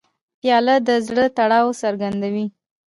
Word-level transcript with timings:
پیاله 0.39 0.75
د 0.87 0.89
زړه 1.07 1.25
تړاو 1.37 1.69
څرګندوي. 1.81 2.45